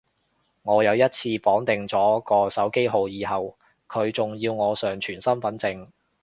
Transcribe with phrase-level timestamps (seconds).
[0.63, 3.55] 我有一次綁定咗個手機號以後，
[3.87, 5.89] 佢仲要我上傳身份證